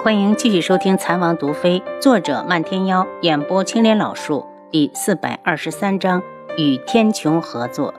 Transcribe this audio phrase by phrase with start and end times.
[0.00, 6.22] 欢迎继续收听《残王毒妃》，作者漫天妖，演播青莲老树，第四百二十三章
[6.56, 7.92] 与天穹合作。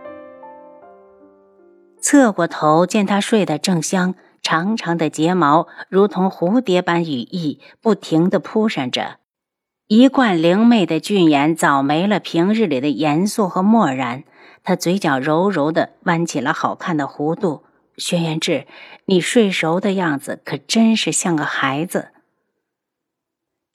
[2.00, 9.18] 侧过头，见他睡得正香，长长的睫毛如同蝴蝶般羽翼，不停地扑闪着。
[9.88, 14.23] 一贯灵媚的俊颜早没了平日里的严肃和漠然，
[14.63, 17.63] 他嘴角柔柔地弯起了好看的弧度。
[18.00, 18.66] 轩辕志，
[19.05, 22.09] 你睡熟的样子可真是像个孩子。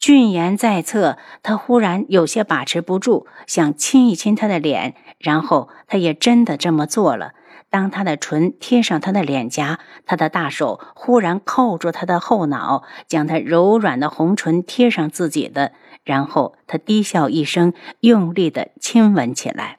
[0.00, 7.34] 俊颜在侧，他忽然有些把持不住，想亲一亲他的脸，然后他也真的这么做了。
[7.70, 15.72] 当他的唇贴上他的脸颊，他的大手忽然扣住他的后脑，将他柔软的红唇贴上自己的，
[16.04, 19.78] 然后他低笑一声，用力的亲吻起来。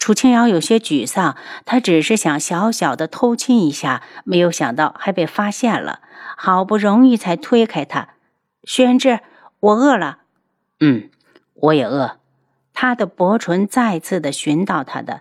[0.00, 1.36] 楚清瑶有些沮丧，
[1.66, 6.00] 她只是想小小的偷亲一下，没有想到还被发现了，
[6.38, 8.08] 好不容易才推开他。
[8.64, 9.20] 轩辕
[9.60, 10.20] 我饿了。
[10.80, 11.10] 嗯，
[11.54, 12.16] 我也饿。
[12.72, 15.20] 他的薄唇再次的寻到他的，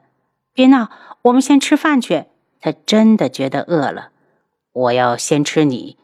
[0.54, 0.90] 别闹，
[1.24, 2.28] 我们先吃饭去。
[2.62, 4.12] 他真的觉得饿了。
[4.72, 5.98] 我要先吃你。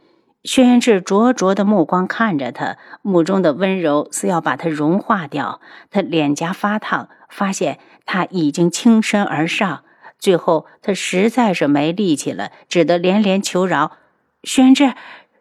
[0.43, 5.61] 轩辕志灼灼的目光看着他，目中的温柔似要把他融化掉。
[5.89, 7.79] 他脸颊发烫，发现。
[8.05, 9.83] 他已经倾身而上，
[10.17, 13.97] 最后他实在是没力气了，只得连连求饶
[14.43, 14.93] ：“玄志，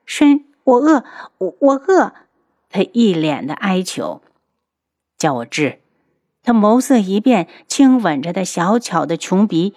[0.05, 1.05] 身我饿，
[1.39, 2.13] 我我饿。”
[2.71, 4.23] 他一脸的哀求
[5.17, 5.81] ：“叫我志。”
[6.43, 9.75] 他眸色一变，轻吻着他小巧的琼鼻：“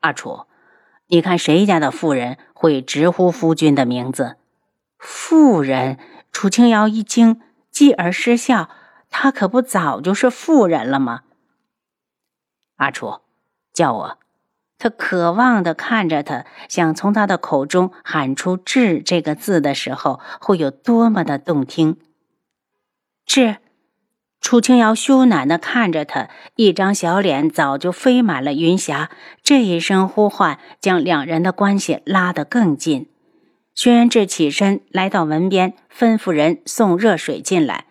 [0.00, 0.46] 阿楚，
[1.08, 4.36] 你看谁家的妇人会直呼夫君的名字？”
[4.98, 5.98] 妇人？
[6.32, 8.68] 楚清瑶一惊，继而失笑
[9.08, 11.20] ：“他可不早就是妇人了吗？”
[12.76, 13.20] 阿楚，
[13.72, 14.18] 叫我。
[14.76, 21.96] 他渴望的看着他，想从他的口中喊出“志”这个字的时候，会有多么的动听。
[23.24, 23.56] 志，
[24.40, 29.10] 楚清瑶羞赧的看着他，一张小脸早就飞满了云霞。
[29.42, 33.08] 这一声呼唤，将两人的关系拉得更近。
[33.74, 37.86] 轩辕志起身来到门边，吩咐人送热水进来。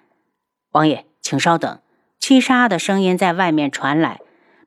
[0.73, 1.79] 王爷，请稍等。
[2.19, 4.21] 七杀的声音在外面传来。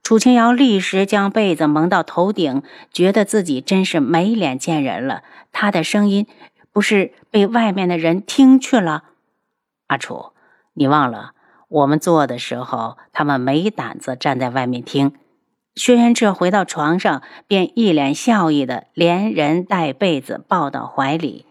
[0.06, 2.62] 楚清瑶立时将被子蒙到头顶，
[2.92, 5.24] 觉得自己真是没脸见人了。
[5.50, 6.28] 他的声音
[6.72, 9.02] 不是被外面的人听去了？
[9.88, 10.26] 阿楚，
[10.74, 11.32] 你忘了
[11.66, 15.12] 我们做的时候，他们没胆子站在外面听。
[15.74, 21.46] 轩辕志回到床上，便一脸笑意的连人带被子抱到怀里。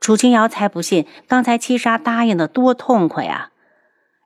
[0.00, 3.51] 楚清瑶才不信，刚才七杀答应的多痛快啊！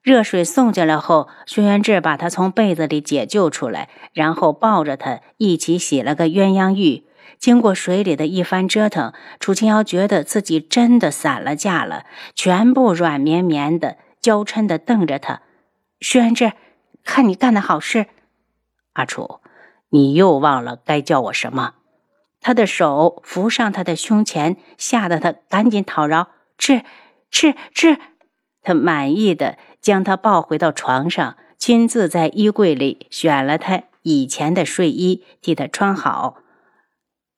[0.06, 7.08] 热水送进来后，轩辕志把他从被子里解救出来，然后抱着他一起洗了个鸳鸯浴。
[7.40, 12.04] 经过水里的一番折腾，楚清瑶觉得自己真的散了架了，
[12.36, 15.42] 全部软绵绵的，娇嗔的瞪着他。
[15.98, 16.52] 轩辕志，
[17.02, 18.06] 看你干的好事。
[18.92, 19.40] 阿楚，
[19.88, 21.74] 你又忘了该叫我什么？
[22.40, 26.28] 他的手扶上他的胸前，吓得他赶紧讨饶。
[26.56, 26.82] 志，
[27.28, 27.98] 志，志。
[28.62, 29.58] 他满意的。
[29.86, 36.38] 将他抱回到床上，亲自在衣柜里选了他以前的睡衣，替他穿好。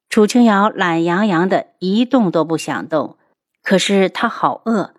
[0.09, 3.19] 楚清瑶懒洋洋的，一动都不想动。
[3.62, 4.94] 可是他好饿。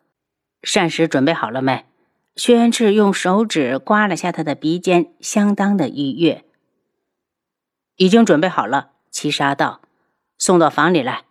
[0.62, 1.86] 膳食准备好了没？
[2.36, 6.46] 薛元志用手指刮了下他的鼻尖，相当的愉悦。
[7.96, 8.92] 已经准备好了。
[9.10, 9.82] 七杀道
[10.38, 11.24] ：“送到房里来。”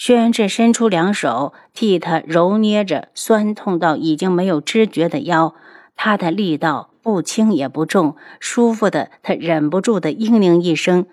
[0.00, 5.54] 薛辕志伸出两手，替他揉捏着酸痛到已经没有知觉的腰。
[5.94, 11.04] 他的力道不轻也不重，舒服的他忍不住的嘤咛一声，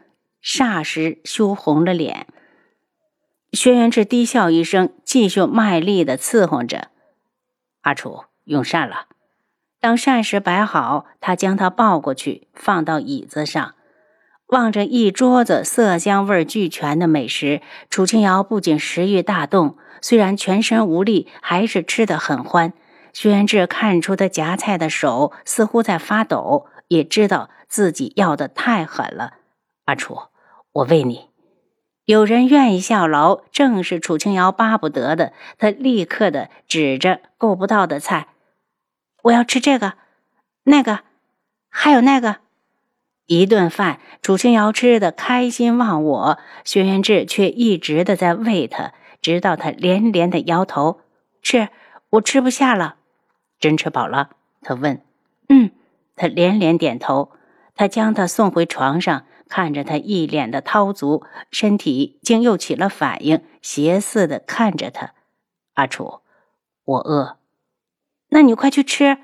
[0.41, 2.27] 霎时羞红了脸。
[3.51, 6.87] 薛辕志低笑一声，继续卖力的伺候着。
[7.81, 9.07] 阿楚用膳了。
[9.81, 13.73] 当膳食摆好，他将他抱过去，放到椅子上。
[14.47, 22.71] 望着一桌子色香味俱全的美食，楚清瑶不仅食欲大动，虽然全身无力，还是吃得很欢。
[23.11, 29.33] 薛辕志看出他夹菜的手似乎在发抖，也知道自己要的太狠了。
[29.85, 30.17] 阿楚，
[30.71, 31.27] 我喂你。
[32.05, 35.33] 有人愿意效劳，正是楚清瑶巴不得的。
[35.57, 38.27] 他立刻的指着够不到的菜
[39.23, 39.95] ：“我要吃这个，
[40.63, 40.99] 那个，
[41.69, 42.37] 还有那个。”
[43.27, 51.01] 一顿饭，楚清瑶吃的开心忘我，轩辕志却一直的在喂他，直到他连连的摇头
[51.43, 51.67] ：“吃，
[52.11, 52.95] 我吃不下了。
[53.59, 54.29] ”“真吃饱了？”
[54.63, 55.01] 他问。
[55.49, 55.71] “嗯。”
[56.15, 57.31] 他连连点头。
[57.75, 65.11] 他将他送回床上，看着他一脸的涛足，身体竟又起了反应，斜似的看着他
[65.75, 66.21] ：“阿楚，
[66.85, 67.37] 我饿。
[68.29, 69.19] 那你快去吃。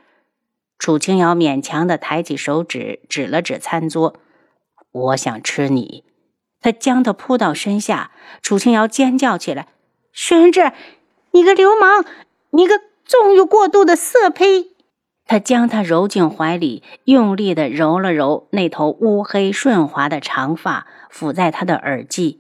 [0.78, 4.16] 楚清瑶勉强的抬起手指，指了指餐桌。
[4.92, 6.04] 我想吃你。
[6.60, 8.12] 他将他扑到身下。
[8.42, 9.68] 楚清瑶尖叫起来
[10.14, 10.72] ：“轩辕志，
[11.32, 12.06] 你个流氓，
[12.52, 14.72] 你个纵欲过度的色胚！”
[15.28, 22.40] 他将他揉进怀里，用力的揉了揉那头乌黑顺滑的长发，抚在他的耳际。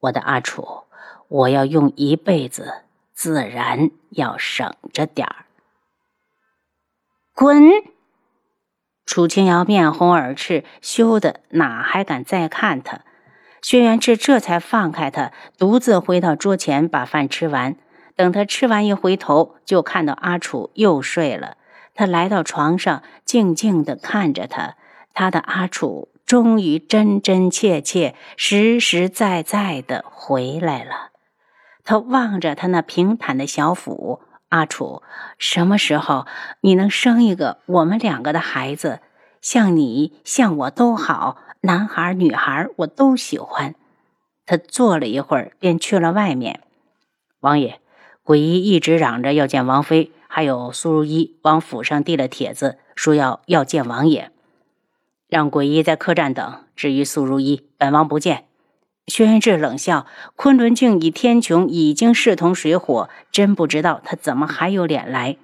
[0.00, 0.84] 我的阿楚，
[1.28, 2.82] 我要用一辈子，
[3.12, 5.46] 自然要省着点儿。
[7.38, 7.70] 滚！
[9.06, 13.02] 楚清瑶面红耳赤，羞得哪还敢再看他。
[13.62, 17.76] 轩辕志这才放开他，独自回到桌前把饭吃完。
[18.16, 21.56] 等他吃完，一回头就看到阿楚又睡了。
[21.94, 24.74] 他来到床上，静静地看着他。
[25.14, 31.12] 他的阿楚终于真真切切、实实在在的回来了。
[31.84, 34.22] 他望着他那平坦的小腹。
[34.48, 35.02] 阿楚，
[35.38, 36.26] 什么时候
[36.62, 39.00] 你能生一个我们两个的孩子？
[39.40, 43.74] 像你，像我都好，男孩女孩我都喜欢。
[44.46, 46.60] 他坐了一会儿，便去了外面。
[47.40, 47.80] 王爷，
[48.24, 54.32] 鬼医一直嚷着要见王妃，还有苏如意往府上递了帖子，说要要见王爷，
[55.28, 56.64] 让鬼医在客栈等。
[56.74, 58.47] 至于苏如意，本王不见。
[59.08, 60.06] 轩辕志冷笑
[60.36, 65.38] ：“昆仑镜与天穹已经势同水火，真不知道他怎么还有脸来。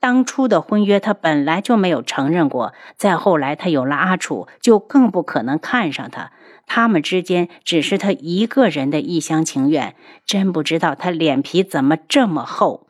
[0.00, 6.32] 当初的婚约他本来就没有承认过，再后来他有了阿楚，就更不可能看上他。
[6.66, 9.94] 他们之间只是他一个人的一厢情愿，
[10.24, 12.86] 真不知道他脸皮怎么这么厚。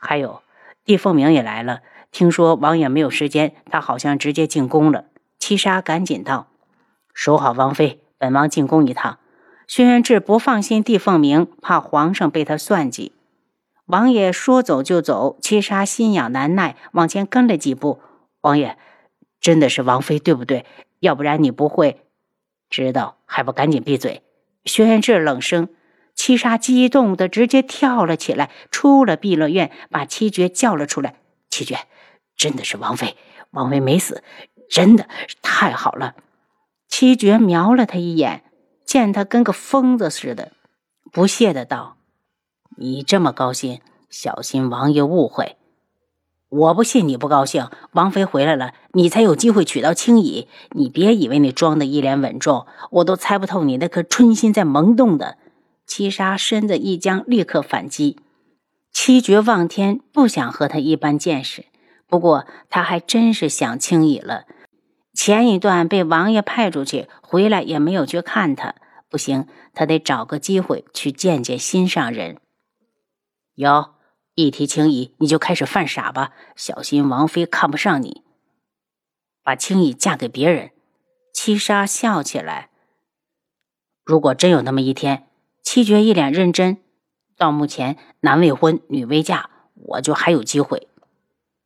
[0.00, 0.42] 还有，
[0.84, 1.80] 帝凤鸣也来了，
[2.12, 5.06] 听说王爷没有时间，他好像直接进宫了。”
[5.40, 6.48] 七杀赶紧道
[7.14, 9.20] ：“守好王妃。”本王进宫一趟，
[9.68, 13.12] 轩辕志不放心帝凤鸣，怕皇上被他算计。
[13.84, 18.00] 王爷说走就走，七杀心痒难耐，往前跟了几步。
[18.40, 18.76] 王爷，
[19.40, 20.66] 真的是王妃对不对？
[20.98, 22.00] 要不然你不会
[22.68, 24.22] 知道，还不赶紧闭嘴！
[24.64, 25.68] 轩辕志冷声。
[26.16, 31.14] 七杀激动的直接跳了起来，出了碧乐院，把七绝叫了出来。
[31.48, 31.78] 七绝，
[32.36, 33.16] 真的是王妃，
[33.52, 34.24] 王妃没死，
[34.68, 35.06] 真的
[35.42, 36.16] 太好了。
[36.98, 38.42] 七绝瞄了他一眼，
[38.86, 40.52] 见他跟个疯子似的，
[41.12, 41.98] 不屑的道
[42.78, 45.56] ：“你这么高兴，小心王爷误会。
[46.48, 47.68] 我不信你不高兴。
[47.92, 50.48] 王妃回来了，你才有机会娶到青姨。
[50.70, 55.36] 你别以为你装的一脸稳重，我都猜不透你那颗春心在萌动的。”
[55.86, 58.16] 七杀身子一僵，立刻反击。
[58.90, 61.66] 七绝望天不想和他一般见识，
[62.08, 64.46] 不过他还真是想青姨了。
[65.16, 68.74] 前一段被王爷派出去，回来也没有去看他，
[69.08, 72.38] 不行，他得找个机会去见见心上人。
[73.54, 73.94] 有，
[74.34, 78.22] 一提青姨，你就开始犯傻吧，小心王妃看不上你，
[79.42, 80.72] 把青姨嫁给别人。
[81.32, 82.68] 七杀笑起来。
[84.04, 85.28] 如果真有那么一天，
[85.62, 86.76] 七绝一脸认真。
[87.38, 90.88] 到目前，男未婚，女未嫁，我就还有机会。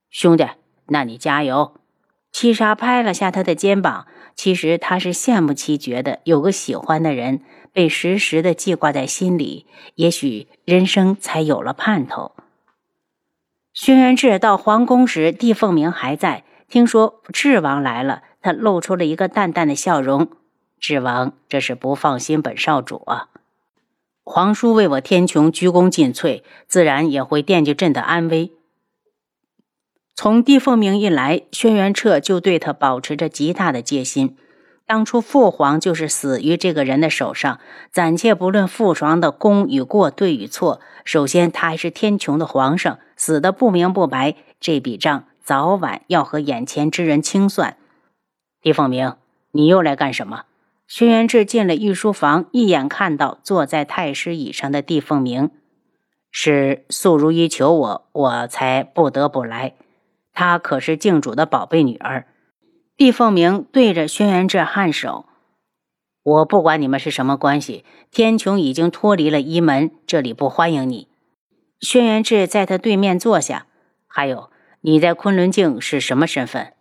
[0.08, 0.46] 兄弟，
[0.86, 1.79] 那你加油。
[2.32, 7.42] 七杀拍了下他的肩膀，其实他是羡慕七绝的，有个喜欢的人，
[7.72, 9.66] 被时时的记挂在心里，
[9.96, 12.32] 也许人生才有了盼头。
[13.72, 20.28] 轩辕志到皇宫时，帝凤鸣还在，听说智王来了，他露出了一个淡淡的笑容。
[20.78, 23.28] 智王，这是不放心本少主啊。
[24.24, 28.52] 皇叔为我天穹鞠躬尽瘁，自然也会惦记朕的安危。
[30.22, 34.36] 从帝凤鸣一来，轩辕彻就对他保持着极大的戒心。
[34.84, 37.58] 当初父皇就是死于这个人的手上。
[37.90, 47.78] 暂且不论父皇的功与过、对与错，首先他还是天穹的皇上，死的不明不白，这笔账早晚要和眼前之人清算。
[48.60, 49.14] 帝凤鸣，
[49.52, 50.42] 你又来干什么？
[50.86, 55.48] 轩辕志进了御书房，一眼看到坐在太师椅上的帝凤鸣，
[56.30, 59.72] 是素如意求我，我才不得不来。
[60.40, 62.24] 她可是靖主的宝贝女儿，
[62.96, 65.26] 毕凤鸣对着轩辕志颔首
[66.24, 71.08] ：“我不管你们是什么关系，天穹已经脱离了一门，这里不欢迎你。”
[71.82, 73.66] 轩辕志在他对面坐下。
[74.06, 74.48] 还有，
[74.80, 76.72] 你在昆仑镜是什么身份？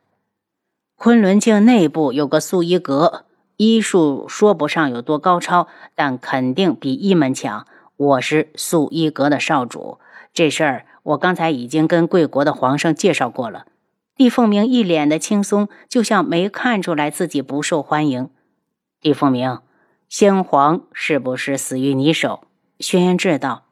[0.96, 3.25] 昆仑镜内部有个素衣阁，
[3.58, 7.68] 医术说不上有多高超，但肯定比一门强。
[7.98, 10.00] 我是素衣阁的少主，
[10.34, 10.86] 这事儿。
[11.03, 13.65] 我刚才已经跟贵国的皇上介绍过了。
[14.15, 18.29] 帝凤鸣一脸的轻松，就像没看出来自己不受欢迎。
[19.00, 19.60] 帝凤鸣，
[20.10, 22.44] 先皇是不是死于你手？
[22.79, 23.63] 轩辕志道：“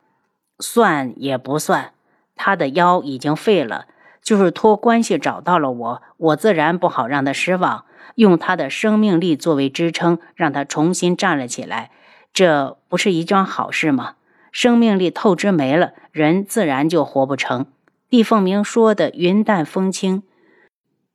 [0.60, 1.91] 算也不算，
[2.36, 3.88] 他的腰已经废了，
[4.22, 7.84] 就是托关系找到了我，我自然不好让他失望，
[8.15, 11.91] 用他的生命力作为支撑，让他重新站了起来，
[12.31, 14.15] 这不是一桩好事吗？
[14.51, 17.65] 生命力透支没了，人自然就活不成。
[18.09, 20.23] 帝凤鸣说的云淡风轻，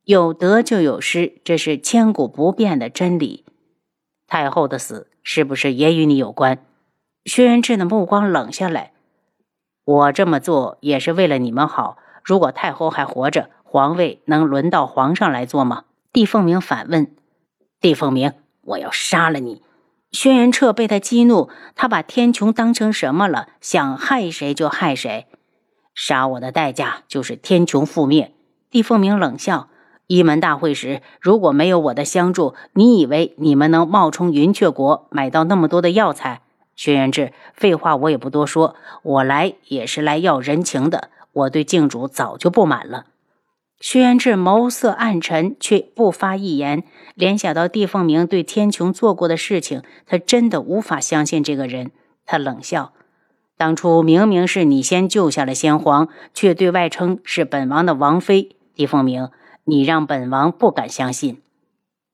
[0.04, 3.44] 有得就有失，这是千古不变的真理。
[4.26, 6.64] 太后的死是不是也与你有关？
[7.24, 8.92] 薛元志的目光冷下来。
[9.84, 11.98] 我这么做也是为了你们好。
[12.22, 15.84] 如果太后还活着，皇位能轮到皇上来做吗？
[16.12, 17.14] 帝凤鸣反问。
[17.80, 19.62] 帝凤鸣，我要杀了你！
[20.12, 23.49] 轩辕彻被他激怒，他把天穹当成什么了？
[23.62, 25.26] 想害谁就害谁。
[25.95, 28.35] 杀我的代价就是天穹覆灭。
[28.71, 29.69] 帝凤鸣冷笑
[30.09, 36.42] ：“一门大会时，如果没有我的相助，你以为你们能冒充云雀国买到那么多的药材？”
[36.76, 41.09] 轩辕志，废话我也不多说，我来也是来要人情的。
[41.33, 43.07] 我对靖主早就不满了。
[43.82, 46.84] 轩辕志眸色暗沉，却不发一言。
[47.16, 51.90] 联想到帝凤鸣对天穹做过的事情，他真的无法相信这个人。
[52.24, 52.92] 他冷笑。
[53.56, 58.54] 当初明明是你先救下了先皇，却对外称是本王的王妃。
[58.76, 59.30] 帝凤鸣，
[59.64, 61.42] 你让本王不敢相信。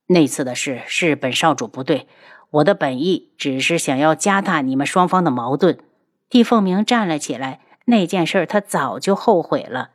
[0.07, 2.09] 那次的事是本少主不对，
[2.49, 5.79] 我的本意只是想要加大你们双方的矛盾。
[6.31, 9.91] 帝凤鸣站了起来，那件事他早就后悔了。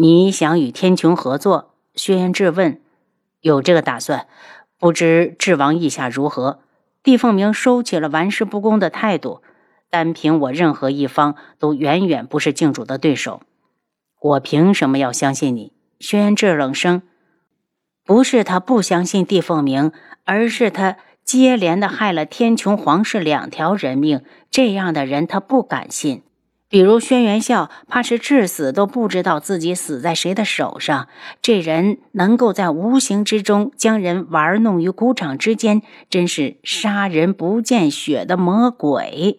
[0.00, 1.74] 你想与天穹合作？
[1.94, 2.80] 轩辕志问。
[3.42, 4.26] 有这个打算，
[4.78, 6.60] 不知智王意下如何？
[7.02, 9.42] 帝凤鸣收起了玩世不恭的态度。
[9.90, 13.42] 单凭我，任何一方都远远不是靖主的对手。
[14.22, 15.74] 我凭什么要相信你？
[15.98, 17.02] 轩辕志冷声。
[18.02, 19.92] 不是他不相信帝凤鸣，
[20.24, 26.22] 而是他接连的害了天穹皇室两条人命，这样的人他不敢信。
[26.70, 31.08] 比如轩辕笑，怕是至死都不知道自己死在谁的手上。
[31.42, 39.38] 这人能够在无形之中将人玩弄于股掌之间，真是杀人不见血的魔鬼。